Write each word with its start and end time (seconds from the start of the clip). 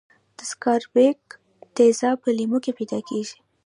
د 0.37 0.39
سکاربیک 0.51 1.19
تیزاب 1.75 2.17
په 2.23 2.29
لیمو 2.37 2.57
کې 2.63 2.71
پیداکیږي. 2.79 3.37